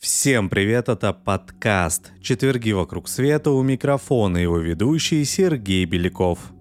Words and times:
Всем 0.00 0.48
привет, 0.48 0.88
это 0.88 1.12
подкаст 1.12 2.10
«Четверги 2.20 2.72
вокруг 2.72 3.06
света» 3.06 3.52
у 3.52 3.62
микрофона 3.62 4.38
его 4.38 4.58
ведущий 4.58 5.24
Сергей 5.24 5.84
Беляков. 5.84 6.52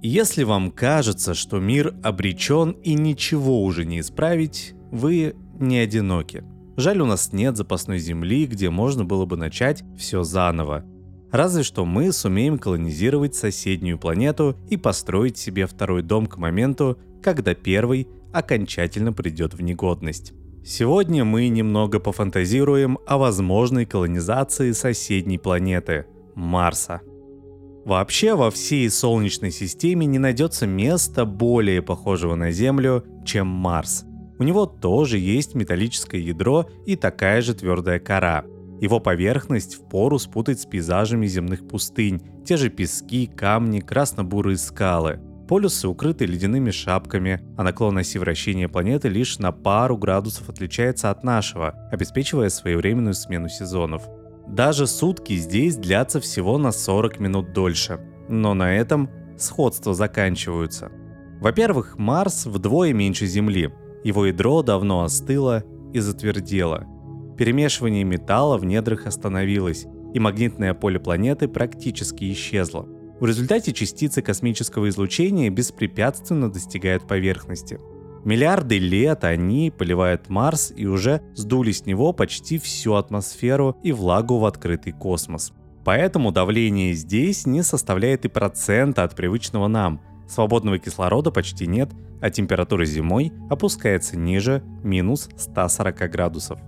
Если 0.00 0.44
вам 0.44 0.70
кажется, 0.70 1.34
что 1.34 1.58
мир 1.58 1.96
обречен 2.04 2.70
и 2.70 2.94
ничего 2.94 3.64
уже 3.64 3.84
не 3.84 3.98
исправить, 3.98 4.74
вы 4.92 5.34
не 5.58 5.78
одиноки. 5.78 6.44
Жаль, 6.76 7.00
у 7.00 7.06
нас 7.06 7.32
нет 7.32 7.56
запасной 7.56 7.98
земли, 7.98 8.46
где 8.46 8.70
можно 8.70 9.04
было 9.04 9.24
бы 9.24 9.36
начать 9.36 9.82
все 9.98 10.22
заново. 10.22 10.84
Разве 11.30 11.62
что 11.62 11.84
мы 11.84 12.12
сумеем 12.12 12.58
колонизировать 12.58 13.34
соседнюю 13.34 13.98
планету 13.98 14.56
и 14.70 14.76
построить 14.76 15.36
себе 15.36 15.66
второй 15.66 16.02
дом 16.02 16.26
к 16.26 16.38
моменту, 16.38 16.98
когда 17.22 17.54
первый 17.54 18.08
окончательно 18.32 19.12
придет 19.12 19.54
в 19.54 19.62
негодность. 19.62 20.32
Сегодня 20.64 21.24
мы 21.24 21.48
немного 21.48 21.98
пофантазируем 21.98 22.98
о 23.06 23.18
возможной 23.18 23.86
колонизации 23.86 24.72
соседней 24.72 25.38
планеты– 25.38 26.06
Марса. 26.34 27.00
Вообще 27.84 28.34
во 28.34 28.50
всей 28.50 28.90
Солнечной 28.90 29.50
системе 29.50 30.06
не 30.06 30.18
найдется 30.18 30.66
места 30.66 31.24
более 31.24 31.80
похожего 31.80 32.34
на 32.34 32.50
Землю, 32.50 33.04
чем 33.24 33.46
Марс. 33.46 34.04
У 34.38 34.42
него 34.42 34.66
тоже 34.66 35.18
есть 35.18 35.54
металлическое 35.54 36.20
ядро 36.20 36.66
и 36.86 36.96
такая 36.96 37.40
же 37.40 37.54
твердая 37.54 37.98
кора. 37.98 38.44
Его 38.80 39.00
поверхность 39.00 39.74
впору 39.74 40.18
спутать 40.18 40.60
с 40.60 40.66
пейзажами 40.66 41.26
земных 41.26 41.66
пустынь, 41.66 42.22
те 42.44 42.56
же 42.56 42.70
пески, 42.70 43.26
камни, 43.26 43.80
красно-бурые 43.80 44.56
скалы– 44.56 45.20
Полюсы 45.48 45.88
укрыты 45.88 46.26
ледяными 46.26 46.70
шапками, 46.70 47.40
а 47.56 47.62
наклон 47.62 47.96
оси 47.96 48.18
вращения 48.18 48.68
планеты 48.68 49.08
лишь 49.08 49.38
на 49.38 49.50
пару 49.50 49.96
градусов 49.96 50.50
отличается 50.50 51.10
от 51.10 51.24
нашего, 51.24 51.70
обеспечивая 51.90 52.50
своевременную 52.50 53.14
смену 53.14 53.48
сезонов. 53.48 54.02
Даже 54.46 54.86
сутки 54.86 55.34
здесь 55.36 55.76
длятся 55.76 56.20
всего 56.20 56.58
на 56.58 56.70
40 56.70 57.18
минут 57.20 57.54
дольше. 57.54 57.98
Но 58.28 58.52
на 58.52 58.76
этом 58.76 59.08
сходства 59.38 59.94
заканчиваются. 59.94 60.92
Во-первых, 61.40 61.96
Марс 61.96 62.44
вдвое 62.44 62.92
меньше 62.92 63.24
Земли. 63.24 63.72
Его 64.04 64.26
ядро 64.26 64.62
давно 64.62 65.02
остыло 65.04 65.64
и 65.94 66.00
затвердело. 66.00 66.84
Перемешивание 67.38 68.02
металла 68.02 68.58
в 68.58 68.64
недрах 68.64 69.06
остановилось, 69.06 69.86
и 70.12 70.18
магнитное 70.18 70.74
поле 70.74 70.98
планеты 70.98 71.46
практически 71.46 72.32
исчезло. 72.32 72.88
В 73.20 73.26
результате 73.26 73.72
частицы 73.72 74.22
космического 74.22 74.88
излучения 74.88 75.48
беспрепятственно 75.48 76.50
достигают 76.50 77.06
поверхности. 77.06 77.78
Миллиарды 78.24 78.78
лет 78.78 79.22
они 79.22 79.70
поливают 79.70 80.28
Марс 80.28 80.72
и 80.74 80.86
уже 80.86 81.22
сдули 81.34 81.70
с 81.70 81.86
него 81.86 82.12
почти 82.12 82.58
всю 82.58 82.94
атмосферу 82.94 83.76
и 83.84 83.92
влагу 83.92 84.38
в 84.38 84.44
открытый 84.44 84.92
космос. 84.92 85.52
Поэтому 85.84 86.32
давление 86.32 86.92
здесь 86.92 87.46
не 87.46 87.62
составляет 87.62 88.24
и 88.24 88.28
процента 88.28 89.04
от 89.04 89.14
привычного 89.14 89.68
нам. 89.68 90.00
Свободного 90.28 90.78
кислорода 90.78 91.30
почти 91.30 91.68
нет, 91.68 91.90
а 92.20 92.30
температура 92.30 92.84
зимой 92.84 93.32
опускается 93.48 94.16
ниже 94.16 94.62
минус 94.82 95.30
140 95.36 96.10
градусов. 96.10 96.58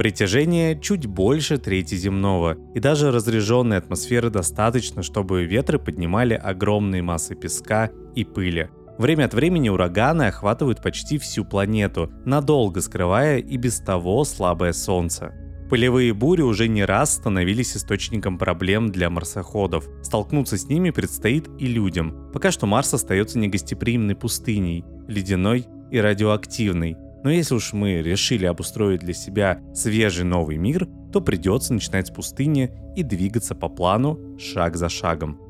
Притяжение 0.00 0.80
чуть 0.80 1.04
больше 1.04 1.58
трети 1.58 1.94
земного, 1.94 2.56
и 2.74 2.80
даже 2.80 3.10
разряженной 3.10 3.76
атмосферы 3.76 4.30
достаточно, 4.30 5.02
чтобы 5.02 5.44
ветры 5.44 5.78
поднимали 5.78 6.32
огромные 6.32 7.02
массы 7.02 7.34
песка 7.34 7.90
и 8.14 8.24
пыли. 8.24 8.70
Время 8.96 9.26
от 9.26 9.34
времени 9.34 9.68
ураганы 9.68 10.22
охватывают 10.22 10.82
почти 10.82 11.18
всю 11.18 11.44
планету, 11.44 12.10
надолго 12.24 12.80
скрывая 12.80 13.40
и 13.40 13.58
без 13.58 13.80
того 13.80 14.24
слабое 14.24 14.72
солнце. 14.72 15.34
Полевые 15.68 16.14
бури 16.14 16.40
уже 16.40 16.66
не 16.66 16.86
раз 16.86 17.16
становились 17.16 17.76
источником 17.76 18.38
проблем 18.38 18.90
для 18.90 19.10
марсоходов. 19.10 19.86
Столкнуться 20.00 20.56
с 20.56 20.64
ними 20.64 20.88
предстоит 20.88 21.46
и 21.58 21.66
людям. 21.66 22.30
Пока 22.32 22.50
что 22.50 22.64
Марс 22.64 22.94
остается 22.94 23.38
негостеприимной 23.38 24.16
пустыней, 24.16 24.82
ледяной 25.08 25.66
и 25.90 25.98
радиоактивной, 25.98 26.96
но 27.22 27.30
если 27.30 27.54
уж 27.54 27.72
мы 27.72 28.02
решили 28.02 28.46
обустроить 28.46 29.00
для 29.00 29.14
себя 29.14 29.60
свежий 29.74 30.24
новый 30.24 30.56
мир, 30.56 30.88
то 31.12 31.20
придется 31.20 31.74
начинать 31.74 32.06
с 32.06 32.10
пустыни 32.10 32.70
и 32.96 33.02
двигаться 33.02 33.54
по 33.54 33.68
плану 33.68 34.38
шаг 34.38 34.76
за 34.76 34.88
шагом. 34.88 35.40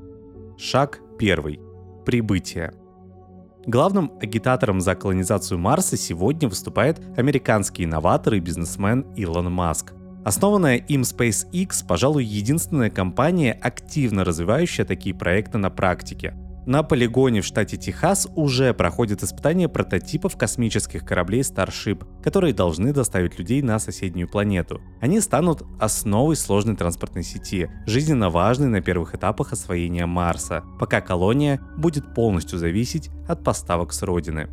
Шаг 0.58 1.00
первый. 1.18 1.60
Прибытие. 2.04 2.72
Главным 3.66 4.12
агитатором 4.20 4.80
за 4.80 4.94
колонизацию 4.94 5.58
Марса 5.58 5.96
сегодня 5.96 6.48
выступает 6.48 6.98
американский 7.16 7.84
инноватор 7.84 8.34
и 8.34 8.40
бизнесмен 8.40 9.02
Илон 9.16 9.52
Маск. 9.52 9.92
Основанная 10.24 10.76
им 10.76 11.02
SpaceX, 11.02 11.84
пожалуй, 11.86 12.24
единственная 12.24 12.90
компания, 12.90 13.52
активно 13.52 14.24
развивающая 14.24 14.84
такие 14.84 15.14
проекты 15.14 15.58
на 15.58 15.70
практике. 15.70 16.34
На 16.66 16.82
полигоне 16.82 17.40
в 17.40 17.44
штате 17.46 17.76
Техас 17.76 18.28
уже 18.36 18.74
проходят 18.74 19.22
испытания 19.22 19.68
прототипов 19.68 20.36
космических 20.36 21.04
кораблей 21.04 21.40
Starship, 21.40 22.06
которые 22.22 22.52
должны 22.52 22.92
доставить 22.92 23.38
людей 23.38 23.62
на 23.62 23.78
соседнюю 23.78 24.28
планету. 24.28 24.80
Они 25.00 25.20
станут 25.20 25.62
основой 25.78 26.36
сложной 26.36 26.76
транспортной 26.76 27.24
сети, 27.24 27.70
жизненно 27.86 28.28
важной 28.28 28.68
на 28.68 28.82
первых 28.82 29.14
этапах 29.14 29.52
освоения 29.52 30.06
Марса, 30.06 30.62
пока 30.78 31.00
колония 31.00 31.60
будет 31.78 32.14
полностью 32.14 32.58
зависеть 32.58 33.10
от 33.26 33.42
поставок 33.42 33.92
с 33.92 34.02
Родины. 34.02 34.48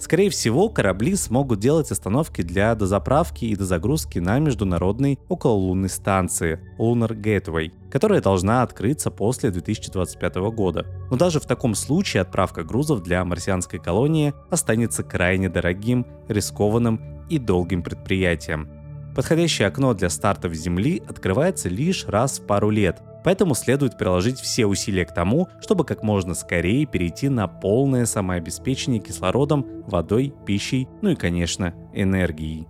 Скорее 0.00 0.30
всего, 0.30 0.70
корабли 0.70 1.14
смогут 1.14 1.60
делать 1.60 1.90
остановки 1.90 2.40
для 2.40 2.74
дозаправки 2.74 3.44
и 3.44 3.54
дозагрузки 3.54 4.18
на 4.18 4.38
международной 4.38 5.18
окололунной 5.28 5.90
станции 5.90 6.58
Lunar 6.78 7.10
Gateway, 7.10 7.70
которая 7.90 8.22
должна 8.22 8.62
открыться 8.62 9.10
после 9.10 9.50
2025 9.50 10.36
года. 10.54 10.86
Но 11.10 11.18
даже 11.18 11.38
в 11.38 11.44
таком 11.44 11.74
случае 11.74 12.22
отправка 12.22 12.64
грузов 12.64 13.02
для 13.02 13.22
марсианской 13.26 13.78
колонии 13.78 14.32
останется 14.48 15.02
крайне 15.02 15.50
дорогим, 15.50 16.06
рискованным 16.28 17.26
и 17.28 17.38
долгим 17.38 17.82
предприятием. 17.82 18.70
Подходящее 19.14 19.68
окно 19.68 19.92
для 19.92 20.08
стартов 20.08 20.54
Земли 20.54 21.02
открывается 21.06 21.68
лишь 21.68 22.06
раз 22.06 22.38
в 22.38 22.46
пару 22.46 22.70
лет, 22.70 23.02
Поэтому 23.24 23.54
следует 23.54 23.98
приложить 23.98 24.40
все 24.40 24.66
усилия 24.66 25.04
к 25.04 25.14
тому, 25.14 25.48
чтобы 25.60 25.84
как 25.84 26.02
можно 26.02 26.34
скорее 26.34 26.86
перейти 26.86 27.28
на 27.28 27.48
полное 27.48 28.06
самообеспечение 28.06 29.00
кислородом, 29.00 29.66
водой, 29.86 30.34
пищей, 30.46 30.88
ну 31.02 31.10
и, 31.10 31.16
конечно, 31.16 31.74
энергией. 31.92 32.66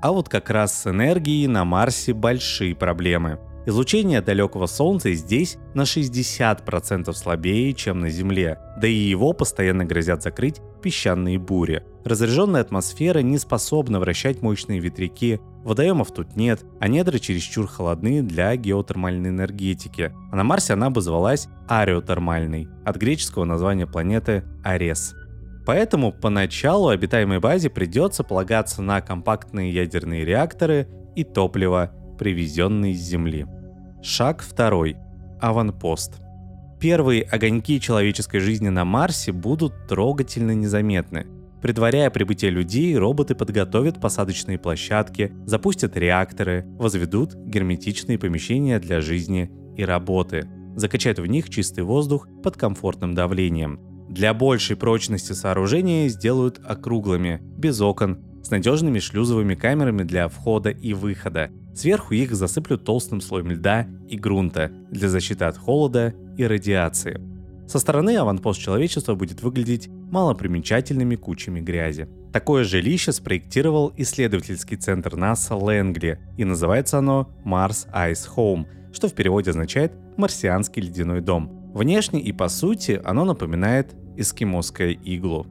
А 0.00 0.12
вот 0.12 0.28
как 0.28 0.50
раз 0.50 0.72
с 0.82 0.86
энергией 0.86 1.48
на 1.48 1.64
Марсе 1.64 2.12
большие 2.12 2.76
проблемы. 2.76 3.40
Излучение 3.66 4.22
далекого 4.22 4.66
Солнца 4.66 5.12
здесь 5.12 5.58
на 5.74 5.82
60% 5.82 7.12
слабее, 7.12 7.74
чем 7.74 8.00
на 8.00 8.08
Земле, 8.08 8.58
да 8.80 8.88
и 8.88 8.94
его 8.94 9.34
постоянно 9.34 9.84
грозят 9.84 10.22
закрыть 10.22 10.62
песчаные 10.82 11.38
бури. 11.38 11.82
Разряженная 12.02 12.62
атмосфера 12.62 13.18
не 13.18 13.36
способна 13.36 14.00
вращать 14.00 14.40
мощные 14.40 14.80
ветряки, 14.80 15.40
водоемов 15.64 16.12
тут 16.12 16.36
нет, 16.36 16.64
а 16.80 16.88
недра 16.88 17.18
чересчур 17.18 17.66
холодны 17.66 18.22
для 18.22 18.54
геотермальной 18.56 19.30
энергетики. 19.30 20.12
А 20.30 20.36
на 20.36 20.44
Марсе 20.44 20.74
она 20.74 20.86
обозвалась 20.86 21.48
ареотермальной, 21.68 22.68
от 22.84 22.96
греческого 22.96 23.44
названия 23.44 23.86
планеты 23.86 24.44
Арес. 24.64 25.14
Поэтому 25.66 26.12
поначалу 26.12 26.88
обитаемой 26.88 27.40
базе 27.40 27.68
придется 27.68 28.24
полагаться 28.24 28.80
на 28.80 29.00
компактные 29.02 29.72
ядерные 29.72 30.24
реакторы 30.24 30.88
и 31.14 31.24
топливо, 31.24 31.92
привезенные 32.18 32.94
с 32.94 33.00
Земли. 33.00 33.46
Шаг 34.02 34.42
второй. 34.42 34.96
Аванпост. 35.40 36.20
Первые 36.80 37.22
огоньки 37.22 37.80
человеческой 37.80 38.38
жизни 38.38 38.68
на 38.68 38.84
Марсе 38.84 39.32
будут 39.32 39.88
трогательно 39.88 40.52
незаметны. 40.52 41.26
Предваряя 41.60 42.08
прибытие 42.10 42.52
людей, 42.52 42.96
роботы 42.96 43.34
подготовят 43.34 44.00
посадочные 44.00 44.58
площадки, 44.58 45.32
запустят 45.44 45.96
реакторы, 45.96 46.64
возведут 46.78 47.34
герметичные 47.34 48.18
помещения 48.18 48.78
для 48.78 49.00
жизни 49.00 49.50
и 49.76 49.84
работы, 49.84 50.48
закачают 50.76 51.18
в 51.18 51.26
них 51.26 51.50
чистый 51.50 51.82
воздух 51.82 52.28
под 52.42 52.56
комфортным 52.56 53.14
давлением. 53.14 53.80
Для 54.08 54.32
большей 54.32 54.76
прочности 54.76 55.32
сооружения 55.32 56.08
сделают 56.08 56.60
округлыми, 56.64 57.40
без 57.42 57.80
окон, 57.80 58.24
с 58.42 58.50
надежными 58.50 59.00
шлюзовыми 59.00 59.54
камерами 59.54 60.04
для 60.04 60.28
входа 60.28 60.70
и 60.70 60.94
выхода. 60.94 61.50
Сверху 61.74 62.14
их 62.14 62.34
засыплют 62.34 62.84
толстым 62.84 63.20
слоем 63.20 63.50
льда 63.50 63.86
и 64.08 64.16
грунта 64.16 64.72
для 64.90 65.08
защиты 65.08 65.44
от 65.44 65.58
холода 65.58 66.14
и 66.36 66.44
радиации. 66.44 67.20
Со 67.68 67.78
стороны 67.78 68.16
аванпост 68.16 68.58
человечества 68.58 69.14
будет 69.14 69.42
выглядеть 69.42 69.88
малопримечательными 69.88 71.16
кучами 71.16 71.60
грязи. 71.60 72.08
Такое 72.32 72.64
жилище 72.64 73.12
спроектировал 73.12 73.92
исследовательский 73.94 74.78
центр 74.78 75.16
НАСА 75.16 75.54
Лэнгли, 75.54 76.18
и 76.38 76.46
называется 76.46 76.98
оно 76.98 77.28
Mars 77.44 77.86
Ice 77.92 78.26
Home, 78.34 78.64
что 78.90 79.08
в 79.08 79.12
переводе 79.12 79.50
означает 79.50 79.92
«марсианский 80.16 80.80
ледяной 80.80 81.20
дом». 81.20 81.70
Внешне 81.74 82.22
и 82.22 82.32
по 82.32 82.48
сути 82.48 83.00
оно 83.04 83.26
напоминает 83.26 83.94
эскимосское 84.16 84.92
иглу. 84.92 85.46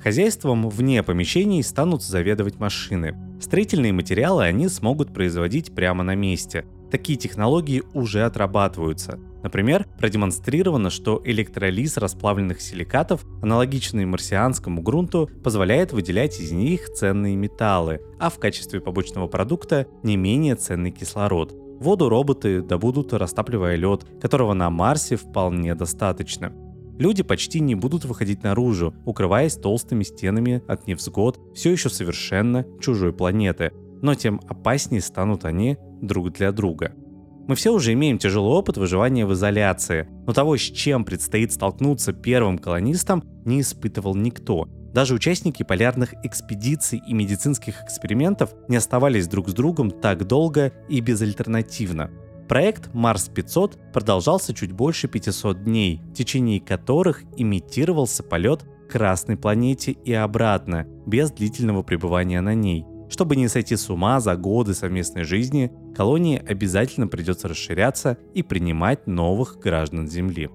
Хозяйством 0.00 0.68
вне 0.68 1.02
помещений 1.02 1.64
станут 1.64 2.00
заведовать 2.00 2.60
машины. 2.60 3.16
Строительные 3.40 3.92
материалы 3.92 4.44
они 4.44 4.68
смогут 4.68 5.12
производить 5.12 5.74
прямо 5.74 6.04
на 6.04 6.14
месте. 6.14 6.64
Такие 6.92 7.18
технологии 7.18 7.82
уже 7.92 8.22
отрабатываются. 8.22 9.18
Например, 9.46 9.86
продемонстрировано, 10.00 10.90
что 10.90 11.22
электролиз 11.24 11.98
расплавленных 11.98 12.60
силикатов, 12.60 13.24
аналогичный 13.42 14.04
марсианскому 14.04 14.82
грунту, 14.82 15.30
позволяет 15.44 15.92
выделять 15.92 16.40
из 16.40 16.50
них 16.50 16.88
ценные 16.88 17.36
металлы, 17.36 18.00
а 18.18 18.28
в 18.28 18.40
качестве 18.40 18.80
побочного 18.80 19.28
продукта 19.28 19.86
не 20.02 20.16
менее 20.16 20.56
ценный 20.56 20.90
кислород. 20.90 21.54
Воду 21.78 22.08
роботы 22.08 22.60
добудут, 22.60 23.12
растапливая 23.12 23.76
лед, 23.76 24.04
которого 24.20 24.52
на 24.52 24.68
Марсе 24.68 25.14
вполне 25.14 25.76
достаточно. 25.76 26.52
Люди 26.98 27.22
почти 27.22 27.60
не 27.60 27.76
будут 27.76 28.04
выходить 28.04 28.42
наружу, 28.42 28.94
укрываясь 29.04 29.54
толстыми 29.54 30.02
стенами 30.02 30.60
от 30.66 30.88
невзгод 30.88 31.38
все 31.54 31.70
еще 31.70 31.88
совершенно 31.88 32.66
чужой 32.80 33.12
планеты, 33.12 33.70
но 34.02 34.16
тем 34.16 34.40
опаснее 34.48 35.02
станут 35.02 35.44
они 35.44 35.76
друг 36.02 36.32
для 36.32 36.50
друга– 36.50 36.94
мы 37.46 37.54
все 37.54 37.72
уже 37.72 37.92
имеем 37.92 38.18
тяжелый 38.18 38.50
опыт 38.50 38.76
выживания 38.76 39.24
в 39.24 39.32
изоляции, 39.32 40.08
но 40.26 40.32
того, 40.32 40.56
с 40.56 40.60
чем 40.60 41.04
предстоит 41.04 41.52
столкнуться 41.52 42.12
первым 42.12 42.58
колонистам, 42.58 43.22
не 43.44 43.60
испытывал 43.60 44.14
никто. 44.14 44.68
Даже 44.92 45.14
участники 45.14 45.62
полярных 45.62 46.14
экспедиций 46.24 47.02
и 47.06 47.12
медицинских 47.12 47.82
экспериментов 47.82 48.54
не 48.68 48.76
оставались 48.76 49.28
друг 49.28 49.48
с 49.48 49.52
другом 49.52 49.90
так 49.90 50.26
долго 50.26 50.72
и 50.88 51.00
безальтернативно. 51.00 52.10
Проект 52.48 52.92
Марс-500 52.94 53.92
продолжался 53.92 54.54
чуть 54.54 54.72
больше 54.72 55.08
500 55.08 55.64
дней, 55.64 56.00
в 56.10 56.14
течение 56.14 56.60
которых 56.60 57.22
имитировался 57.36 58.22
полет 58.22 58.62
к 58.62 58.92
Красной 58.92 59.36
планете 59.36 59.92
и 59.92 60.12
обратно, 60.12 60.86
без 61.06 61.30
длительного 61.30 61.82
пребывания 61.82 62.40
на 62.40 62.54
ней– 62.54 62.86
чтобы 63.08 63.36
не 63.36 63.48
сойти 63.48 63.76
с 63.76 63.88
ума 63.90 64.20
за 64.20 64.36
годы 64.36 64.74
совместной 64.74 65.24
жизни, 65.24 65.72
колонии 65.96 66.42
обязательно 66.46 67.08
придется 67.08 67.48
расширяться 67.48 68.18
и 68.34 68.42
принимать 68.42 69.06
новых 69.06 69.58
граждан 69.58 70.08
Земли. 70.08 70.50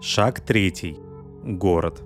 Шаг 0.00 0.40
третий. 0.40 0.96
Город. 1.44 2.02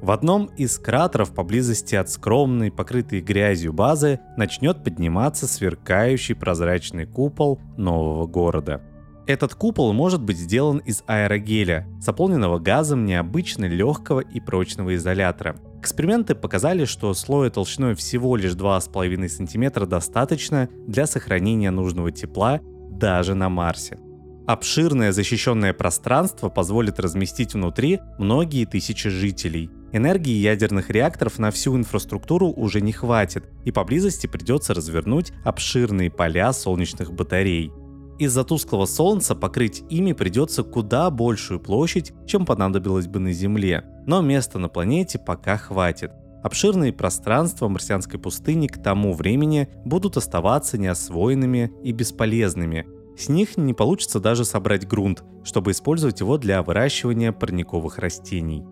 В 0.00 0.10
одном 0.10 0.50
из 0.58 0.78
кратеров 0.78 1.32
поблизости 1.32 1.94
от 1.94 2.10
скромной, 2.10 2.70
покрытой 2.70 3.22
грязью 3.22 3.72
базы 3.72 4.20
начнет 4.36 4.84
подниматься 4.84 5.46
сверкающий 5.46 6.34
прозрачный 6.34 7.06
купол 7.06 7.58
нового 7.78 8.26
города. 8.26 8.82
Этот 9.26 9.54
купол 9.54 9.92
может 9.92 10.22
быть 10.22 10.38
сделан 10.38 10.78
из 10.78 11.02
аэрогеля, 11.06 11.86
заполненного 11.98 12.58
газом 12.58 13.04
необычно 13.04 13.64
легкого 13.64 14.20
и 14.20 14.40
прочного 14.40 14.94
изолятора– 14.94 15.56
Эксперименты 15.84 16.34
показали, 16.34 16.86
что 16.86 17.12
слоя 17.12 17.50
толщиной 17.50 17.94
всего 17.94 18.36
лишь 18.36 18.52
2,5 18.52 19.28
см 19.28 19.84
достаточно 19.84 20.70
для 20.86 21.06
сохранения 21.06 21.70
нужного 21.70 22.10
тепла 22.10 22.60
даже 22.90 23.34
на 23.34 23.50
Марсе. 23.50 23.98
Обширное 24.46 25.12
защищенное 25.12 25.74
пространство 25.74 26.48
позволит 26.48 26.98
разместить 26.98 27.52
внутри 27.52 28.00
многие 28.18 28.64
тысячи 28.64 29.10
жителей. 29.10 29.68
Энергии 29.92 30.32
ядерных 30.32 30.88
реакторов 30.88 31.38
на 31.38 31.50
всю 31.50 31.76
инфраструктуру 31.76 32.48
уже 32.48 32.80
не 32.80 32.92
хватит, 32.92 33.44
и 33.66 33.70
поблизости 33.70 34.26
придется 34.26 34.72
развернуть 34.72 35.34
обширные 35.44 36.10
поля 36.10 36.54
солнечных 36.54 37.12
батарей– 37.12 37.70
из-за 38.18 38.44
тусклого 38.44 38.86
солнца 38.86 39.34
покрыть 39.34 39.82
ими 39.88 40.12
придется 40.12 40.62
куда 40.62 41.10
большую 41.10 41.60
площадь, 41.60 42.12
чем 42.26 42.46
понадобилось 42.46 43.06
бы 43.06 43.18
на 43.18 43.32
Земле. 43.32 43.84
Но 44.06 44.20
места 44.22 44.58
на 44.58 44.68
планете 44.68 45.18
пока 45.18 45.56
хватит. 45.56 46.12
Обширные 46.42 46.92
пространства 46.92 47.68
марсианской 47.68 48.20
пустыни 48.20 48.66
к 48.66 48.82
тому 48.82 49.14
времени 49.14 49.68
будут 49.84 50.18
оставаться 50.18 50.76
неосвоенными 50.76 51.72
и 51.82 51.92
бесполезными. 51.92 52.86
С 53.16 53.28
них 53.28 53.56
не 53.56 53.72
получится 53.72 54.20
даже 54.20 54.44
собрать 54.44 54.86
грунт, 54.86 55.24
чтобы 55.42 55.70
использовать 55.70 56.20
его 56.20 56.36
для 56.36 56.62
выращивания 56.62 57.32
парниковых 57.32 57.98
растений. 57.98 58.64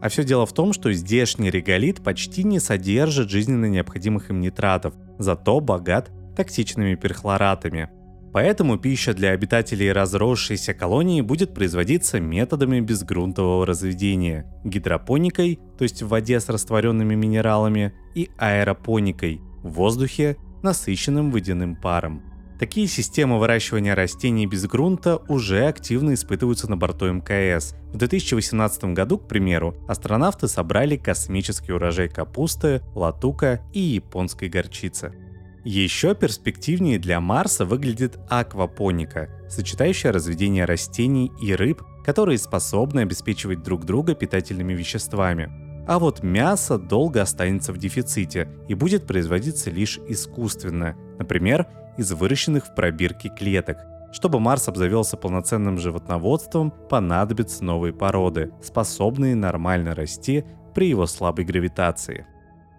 А 0.00 0.08
все 0.08 0.24
дело 0.24 0.46
в 0.46 0.52
том, 0.52 0.72
что 0.72 0.92
здешний 0.92 1.50
реголит 1.50 2.02
почти 2.02 2.44
не 2.44 2.60
содержит 2.60 3.28
жизненно 3.28 3.66
необходимых 3.66 4.30
им 4.30 4.40
нитратов, 4.40 4.94
зато 5.18 5.60
богат 5.60 6.10
токсичными 6.36 6.94
перхлоратами. 6.94 7.90
Поэтому 8.32 8.78
пища 8.78 9.14
для 9.14 9.30
обитателей 9.30 9.90
разросшейся 9.90 10.74
колонии 10.74 11.22
будет 11.22 11.54
производиться 11.54 12.20
методами 12.20 12.80
безгрунтового 12.80 13.66
разведения, 13.66 14.46
гидропоникой, 14.64 15.58
то 15.78 15.82
есть 15.82 16.02
в 16.02 16.08
воде 16.08 16.38
с 16.38 16.48
растворенными 16.48 17.14
минералами, 17.14 17.94
и 18.14 18.30
аэропоникой, 18.36 19.40
в 19.62 19.70
воздухе, 19.70 20.36
насыщенным 20.62 21.30
водяным 21.30 21.76
паром. 21.76 22.22
Такие 22.58 22.88
системы 22.88 23.38
выращивания 23.38 23.94
растений 23.94 24.46
без 24.46 24.66
грунта 24.66 25.22
уже 25.28 25.66
активно 25.66 26.14
испытываются 26.14 26.68
на 26.68 26.76
борту 26.76 27.06
МКС. 27.06 27.76
В 27.92 27.96
2018 27.96 28.84
году, 28.94 29.18
к 29.18 29.28
примеру, 29.28 29.76
астронавты 29.86 30.48
собрали 30.48 30.96
космический 30.96 31.72
урожай 31.72 32.08
капусты, 32.08 32.82
латука 32.96 33.60
и 33.72 33.78
японской 33.78 34.48
горчицы. 34.48 35.14
Еще 35.64 36.14
перспективнее 36.14 36.98
для 36.98 37.20
Марса 37.20 37.64
выглядит 37.64 38.18
аквапоника, 38.28 39.28
сочетающая 39.48 40.12
разведение 40.12 40.64
растений 40.64 41.32
и 41.40 41.54
рыб, 41.54 41.82
которые 42.04 42.38
способны 42.38 43.00
обеспечивать 43.00 43.62
друг 43.62 43.84
друга 43.84 44.14
питательными 44.14 44.72
веществами. 44.72 45.50
А 45.88 45.98
вот 45.98 46.22
мясо 46.22 46.78
долго 46.78 47.22
останется 47.22 47.72
в 47.72 47.78
дефиците 47.78 48.48
и 48.68 48.74
будет 48.74 49.06
производиться 49.06 49.70
лишь 49.70 49.98
искусственно, 50.08 50.96
например, 51.18 51.66
из 51.96 52.12
выращенных 52.12 52.66
в 52.66 52.74
пробирке 52.74 53.30
клеток. 53.30 53.78
Чтобы 54.12 54.40
Марс 54.40 54.68
обзавелся 54.68 55.16
полноценным 55.16 55.78
животноводством, 55.78 56.70
понадобятся 56.70 57.64
новые 57.64 57.92
породы, 57.92 58.52
способные 58.62 59.34
нормально 59.34 59.94
расти 59.94 60.44
при 60.74 60.88
его 60.88 61.06
слабой 61.06 61.44
гравитации. 61.44 62.26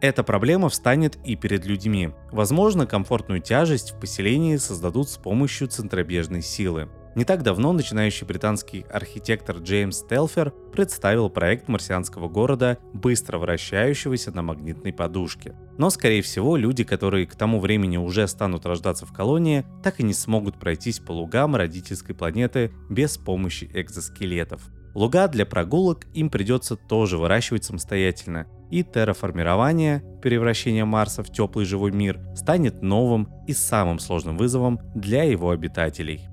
Эта 0.02 0.24
проблема 0.24 0.70
встанет 0.70 1.18
и 1.26 1.36
перед 1.36 1.66
людьми. 1.66 2.12
Возможно, 2.32 2.86
комфортную 2.86 3.42
тяжесть 3.42 3.92
в 3.92 4.00
поселении 4.00 4.56
создадут 4.56 5.10
с 5.10 5.18
помощью 5.18 5.68
центробежной 5.68 6.42
силы. 6.42 6.88
Не 7.16 7.26
так 7.26 7.44
давно 7.44 7.74
начинающий 7.74 8.26
британский 8.26 8.86
архитектор 8.90 9.58
Джеймс 9.58 10.04
Телфер 10.04 10.54
представил 10.72 11.30
проект 11.30 11.68
марсианского 11.68 12.30
города, 12.30 12.78
быстро 12.94 13.40
вращающегося 13.40 14.32
на 14.32 14.42
магнитной 14.42 14.94
подушке. 14.94 15.54
Но, 15.78 15.90
скорее 15.90 16.22
всего, 16.22 16.56
люди, 16.56 16.86
которые 16.86 17.28
к 17.28 17.36
тому 17.36 17.60
времени 17.60 17.98
уже 17.98 18.26
станут 18.28 18.66
рождаться 18.66 19.06
в 19.06 19.12
колонии, 19.12 19.66
так 19.84 20.00
и 20.00 20.04
не 20.04 20.14
смогут 20.14 20.58
пройтись 20.60 21.00
по 21.00 21.12
лугам 21.12 21.58
родительской 21.58 22.16
планеты 22.16 22.72
без 22.90 23.18
помощи 23.18 23.70
экзоскелетов. 23.74 24.62
Луга 24.94 25.28
для 25.28 25.46
прогулок 25.46 26.06
им 26.14 26.30
придется 26.30 26.76
тоже 26.76 27.18
выращивать 27.18 27.64
самостоятельно, 27.64 28.48
и 28.72 28.84
терраформирование, 28.84 30.04
превращение 30.22 30.86
Марса 30.86 31.24
в 31.24 31.32
теплый 31.32 31.66
живой 31.66 31.92
мир, 31.92 32.20
станет 32.36 32.82
новым 32.82 33.30
и 33.48 33.54
самым 33.54 34.00
сложным 34.00 34.38
вызовом 34.38 34.80
для 34.96 35.24
его 35.24 35.52
обитателей. 35.52 36.28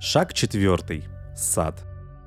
Шаг 0.00 0.34
четвертый. 0.34 1.04
Сад. 1.34 1.84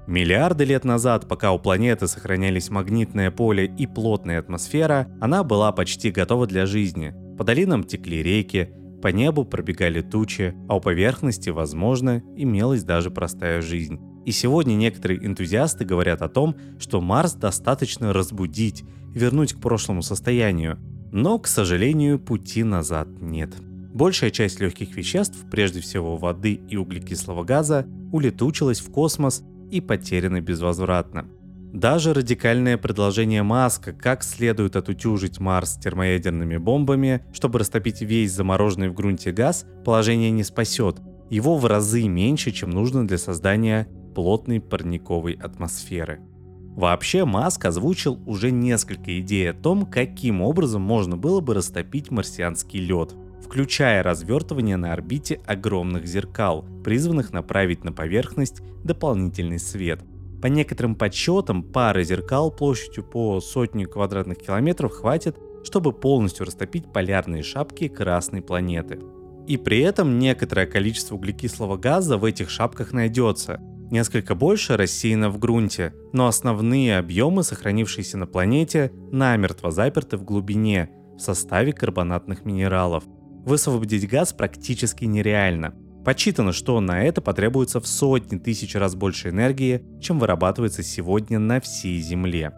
Миллиарды 0.08 0.64
лет 0.64 0.86
назад, 0.86 1.28
пока 1.28 1.52
у 1.52 1.60
планеты 1.60 2.08
сохранялись 2.08 2.70
магнитное 2.70 3.30
поле 3.30 3.66
и 3.66 3.86
плотная 3.86 4.40
атмосфера, 4.40 5.08
она 5.20 5.44
была 5.44 5.72
почти 5.74 6.12
готова 6.12 6.48
для 6.48 6.66
жизни. 6.66 7.14
По 7.38 7.44
долинам 7.44 7.84
текли 7.84 8.24
реки, 8.24 8.70
по 9.02 9.10
небу 9.10 9.46
пробегали 9.46 10.02
тучи, 10.02 10.56
а 10.70 10.78
у 10.78 10.82
поверхности, 10.82 11.50
возможно, 11.50 12.24
имелась 12.36 12.84
даже 12.84 13.12
простая 13.12 13.62
жизнь. 13.62 14.00
И 14.28 14.32
сегодня 14.34 14.74
некоторые 14.74 15.26
энтузиасты 15.26 15.86
говорят 15.86 16.22
о 16.22 16.28
том, 16.28 16.58
что 16.80 17.00
Марс 17.00 17.32
достаточно 17.32 18.12
разбудить, 18.12 18.84
вернуть 19.16 19.54
к 19.54 19.62
прошлому 19.62 20.02
состоянию. 20.02 20.78
Но, 21.14 21.40
к 21.40 21.48
сожалению, 21.48 22.20
пути 22.20 22.66
назад 22.66 23.08
нет. 23.22 23.54
Большая 23.62 24.32
часть 24.32 24.60
легких 24.60 24.98
веществ, 24.98 25.46
прежде 25.50 25.80
всего 25.80 26.18
воды 26.18 26.60
и 26.70 26.76
углекислого 26.76 27.46
газа, 27.46 27.88
улетучилась 28.12 28.82
в 28.82 28.92
космос 28.92 29.44
и 29.72 29.80
потеряны 29.80 30.42
безвозвратно. 30.42 31.30
Даже 31.72 32.14
радикальное 32.14 32.78
предложение 32.78 33.44
Маска, 33.44 33.94
как 33.94 34.24
следует 34.24 34.76
отутюжить 34.76 35.40
Марс 35.40 35.78
термоядерными 35.78 36.58
бомбами, 36.58 37.26
чтобы 37.32 37.60
растопить 37.60 38.02
весь 38.02 38.34
замороженный 38.34 38.90
в 38.90 38.94
грунте 38.94 39.32
газ, 39.32 39.66
положение 39.86 40.32
не 40.32 40.44
спасет. 40.44 40.98
Его 41.30 41.56
в 41.56 41.66
разы 41.66 42.10
меньше, 42.10 42.52
чем 42.52 42.72
нужно 42.72 43.08
для 43.08 43.18
создания 43.18 43.88
плотной 44.18 44.60
парниковой 44.60 45.34
атмосферы. 45.34 46.22
Вообще 46.76 47.24
Маск 47.24 47.64
озвучил 47.66 48.20
уже 48.26 48.50
несколько 48.50 49.20
идей 49.20 49.52
о 49.52 49.54
том, 49.54 49.86
каким 49.86 50.42
образом 50.42 50.82
можно 50.82 51.16
было 51.16 51.40
бы 51.40 51.54
растопить 51.54 52.10
марсианский 52.10 52.80
лед. 52.80 53.14
включая 53.44 54.02
развертывание 54.02 54.76
на 54.76 54.92
орбите 54.92 55.40
огромных 55.46 56.08
зеркал, 56.08 56.66
призванных 56.84 57.32
направить 57.32 57.84
на 57.84 57.94
поверхность 57.94 58.62
дополнительный 58.84 59.60
свет. 59.60 60.02
По 60.42 60.48
некоторым 60.48 60.96
подсчетам, 60.96 61.62
пары 61.62 62.04
зеркал 62.04 62.52
площадью 62.52 63.04
по 63.04 63.40
сотню 63.40 63.88
квадратных 63.88 64.40
километров 64.40 64.94
хватит, 64.94 65.38
чтобы 65.64 65.94
полностью 65.94 66.48
растопить 66.48 66.92
полярные 66.92 67.44
шапки 67.44 67.88
Красной 67.88 68.42
планеты. 68.42 69.00
И 69.48 69.58
при 69.58 69.80
этом 69.80 70.20
некоторое 70.20 70.66
количество 70.66 71.16
углекислого 71.16 71.78
газа 71.78 72.18
в 72.18 72.26
этих 72.26 72.50
шапках 72.50 72.92
найдется. 72.92 73.62
Несколько 73.90 74.36
больше 74.36 74.76
рассеяно 74.76 75.30
в 75.30 75.40
грунте, 75.40 75.94
но 76.12 76.28
основные 76.28 76.98
объемы, 76.98 77.44
сохранившиеся 77.44 78.18
на 78.18 78.28
планете, 78.28 78.92
намертво 79.12 79.72
заперты 79.72 80.18
в 80.18 80.24
глубине 80.24 80.90
в 81.16 81.22
составе 81.22 81.72
карбонатных 81.72 82.44
минералов. 82.44 83.06
Высвободить 83.46 84.10
газ 84.10 84.34
практически 84.34 85.06
нереально. 85.06 85.74
Подсчитано, 86.04 86.52
что 86.52 86.80
на 86.82 87.04
это 87.04 87.22
потребуется 87.22 87.80
в 87.80 87.88
сотни 87.88 88.38
тысяч 88.38 88.76
раз 88.76 88.96
больше 88.96 89.30
энергии, 89.30 89.84
чем 90.02 90.20
вырабатывается 90.20 90.84
сегодня 90.84 91.40
на 91.40 91.62
всей 91.62 92.00
Земле. 92.02 92.54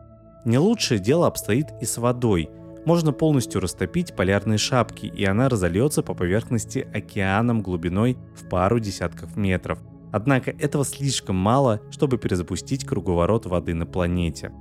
Не 0.46 0.58
лучшее 0.58 1.00
дело 1.00 1.28
обстоит 1.28 1.68
и 1.80 1.86
с 1.86 1.98
водой. 2.00 2.50
Можно 2.86 3.12
полностью 3.12 3.62
растопить 3.62 4.16
полярные 4.16 4.58
шапки, 4.58 5.06
и 5.06 5.26
она 5.26 5.48
разольется 5.48 6.02
по 6.02 6.16
поверхности 6.16 6.88
океаном 6.92 7.62
глубиной 7.62 8.18
в 8.36 8.50
пару 8.50 8.80
десятков 8.80 9.36
метров. 9.36 9.80
Однако 10.12 10.51
этого 10.51 10.86
слишком 10.86 11.36
мало, 11.36 11.82
чтобы 11.92 12.18
перезапустить 12.18 12.86
круговорот 12.86 13.46
воды 13.46 13.74
на 13.74 13.86
планете. 13.86 14.51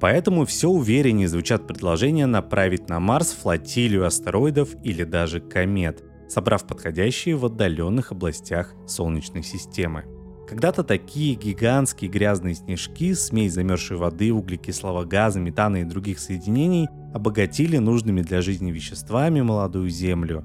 Поэтому 0.00 0.44
все 0.44 0.68
увереннее 0.68 1.28
звучат 1.28 1.66
предложения 1.66 2.26
направить 2.26 2.88
на 2.88 3.00
Марс 3.00 3.32
флотилию 3.32 4.06
астероидов 4.06 4.70
или 4.82 5.04
даже 5.04 5.40
комет, 5.40 6.02
собрав 6.28 6.66
подходящие 6.66 7.36
в 7.36 7.46
отдаленных 7.46 8.12
областях 8.12 8.74
Солнечной 8.86 9.42
системы. 9.42 10.04
Когда-то 10.48 10.84
такие 10.84 11.34
гигантские 11.34 12.08
грязные 12.08 12.54
снежки, 12.54 13.14
смесь 13.14 13.54
замерзшей 13.54 13.96
воды, 13.96 14.32
углекислого 14.32 15.04
газа, 15.04 15.40
метана 15.40 15.78
и 15.78 15.84
других 15.84 16.20
соединений, 16.20 16.88
обогатили 17.12 17.78
нужными 17.78 18.22
для 18.22 18.42
жизни 18.42 18.70
веществами 18.70 19.40
молодую 19.40 19.88
Землю. 19.88 20.44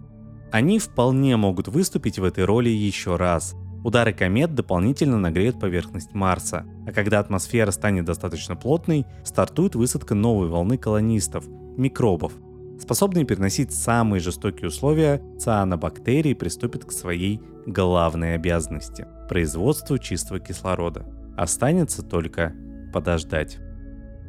Они 0.51 0.79
вполне 0.79 1.38
могут 1.38 1.67
выступить 1.67 2.17
в 2.17 2.24
этой 2.24 2.46
роли 2.46 2.70
еще 2.70 3.15
раз, 3.15 3.53
Удары 3.83 4.13
комет 4.13 4.53
дополнительно 4.53 5.17
нагреют 5.17 5.59
поверхность 5.59 6.13
Марса, 6.13 6.65
а 6.85 6.91
когда 6.91 7.19
атмосфера 7.19 7.71
станет 7.71 8.05
достаточно 8.05 8.55
плотной, 8.55 9.07
стартует 9.23 9.75
высадка 9.75 10.13
новой 10.13 10.47
волны 10.47 10.77
колонистов– 10.77 11.47
микробов. 11.77 12.33
Способные 12.79 13.25
переносить 13.25 13.73
самые 13.73 14.19
жестокие 14.19 14.67
условия, 14.67 15.21
цианобактерии 15.39 16.33
приступят 16.33 16.85
к 16.85 16.91
своей 16.91 17.41
главной 17.65 18.35
обязанности– 18.35 19.07
производству 19.29 19.97
чистого 19.97 20.39
кислорода. 20.39 21.05
Останется 21.35 22.03
только 22.03 22.53
подождать. 22.93 23.57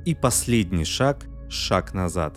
И 0.07 0.15
последний 0.15 0.85
шаг– 0.85 1.27
шаг 1.51 1.93
назад. 1.93 2.37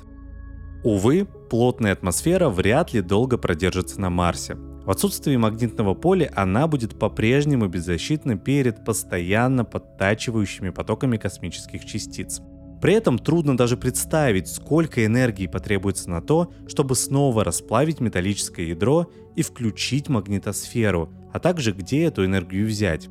Увы, 0.84 1.26
плотная 1.50 1.94
атмосфера 1.94 2.50
вряд 2.50 2.94
ли 2.94 3.02
долго 3.02 3.38
продержится 3.38 4.00
на 4.02 4.10
Марсе, 4.10 4.58
в 4.86 4.92
отсутствии 4.92 5.36
магнитного 5.36 5.96
поля 5.96 6.32
она 6.36 6.68
будет 6.68 7.00
по-прежнему 7.00 7.68
беззащитна 7.68 8.38
перед 8.38 8.86
постоянно 8.86 9.66
подтачивающими 9.66 10.70
потоками 10.70 11.18
космических 11.18 11.86
частиц. 11.86 12.42
При 12.82 12.94
этом 12.94 13.18
трудно 13.18 13.58
даже 13.58 13.78
представить, 13.78 14.48
сколько 14.48 15.04
энергии 15.04 15.48
потребуется 15.48 16.08
на 16.12 16.22
то, 16.22 16.54
чтобы 16.68 16.94
снова 16.96 17.44
расплавить 17.44 18.00
металлическое 18.00 18.68
ядро 18.68 19.10
и 19.36 19.42
включить 19.42 20.08
магнитосферу, 20.08 21.12
а 21.34 21.40
также 21.40 21.72
где 21.72 22.04
эту 22.04 22.24
энергию 22.24 22.68
взять. 22.68 23.10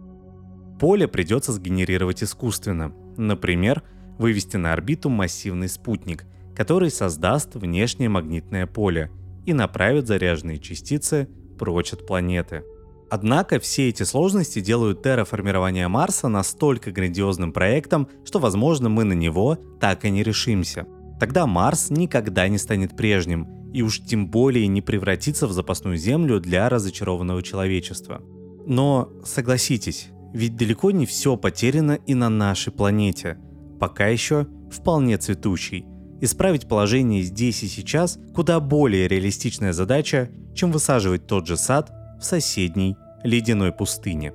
Поле 0.79 1.09
придется 1.09 1.53
сгенерировать 1.53 2.23
искусственно. 2.23 2.93
Например, 3.17 3.83
вывести 4.17 4.57
на 4.57 4.73
орбиту 4.73 5.09
массивный 5.09 5.69
спутник, 5.69 6.25
который 6.55 6.91
создаст 6.93 7.57
внешнее 7.57 8.09
магнитное 8.09 8.69
поле 8.69 9.11
и 9.45 9.53
направит 9.53 10.07
заряженные 10.07 10.59
частицы 10.59 11.29
прочь 11.57 11.93
от 11.93 12.07
планеты. 12.07 12.65
Однако 13.11 13.61
все 13.61 13.89
эти 13.91 14.03
сложности 14.03 14.61
делают 14.61 15.03
терраформирование 15.03 15.89
Марса 15.89 16.29
настолько 16.29 16.91
грандиозным 16.91 17.53
проектом, 17.53 18.09
что 18.25 18.39
возможно 18.39 18.89
мы 18.89 19.05
на 19.05 19.13
него 19.13 19.59
так 19.81 20.05
и 20.05 20.11
не 20.11 20.23
решимся. 20.23 20.87
Тогда 21.21 21.47
Марс 21.47 21.91
никогда 21.91 22.49
не 22.49 22.59
станет 22.59 22.97
прежним, 22.97 23.71
и 23.73 23.83
уж 23.83 24.01
тем 24.01 24.29
более 24.29 24.67
не 24.67 24.83
превратится 24.83 25.47
в 25.47 25.53
запасную 25.53 25.97
Землю 25.97 26.41
для 26.41 26.69
разочарованного 26.69 27.43
человечества. 27.43 28.23
Но 28.67 29.11
согласитесь, 29.25 30.09
ведь 30.33 30.57
далеко 30.57 30.91
не 30.91 31.07
все 31.07 31.37
потеряно 31.37 31.99
и 32.07 32.15
на 32.15 32.29
нашей 32.29 32.73
планете. 32.73 33.39
Пока 33.79 34.09
еще 34.09 34.47
вполне 34.73 35.19
цветущий. 35.19 35.87
Исправить 36.25 36.67
положение 36.67 37.21
здесь 37.21 37.63
и 37.65 37.69
сейчас 37.69 38.19
куда 38.35 38.59
более 38.59 39.09
реалистичная 39.09 39.75
задача, 39.75 40.31
чем 40.55 40.73
высаживать 40.73 41.27
тот 41.27 41.47
же 41.47 41.59
сад 41.59 41.93
в 42.19 42.25
соседней 42.25 42.97
ледяной 43.23 43.73
пустыне. 43.73 44.33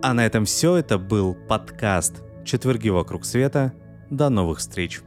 А 0.00 0.14
на 0.14 0.24
этом 0.24 0.46
все. 0.46 0.76
Это 0.76 0.96
был 0.96 1.36
подкаст 1.50 2.22
«Четверги 2.46 2.88
вокруг 2.88 3.26
света». 3.26 3.74
До 4.08 4.30
новых 4.30 4.60
встреч! 4.60 5.02